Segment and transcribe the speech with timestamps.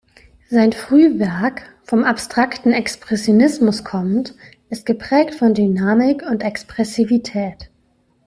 [0.49, 4.33] Sein Frühwerk, vom abstrakten Expressionismus kommend,
[4.71, 7.69] ist geprägt von Dynamik und Expressivität.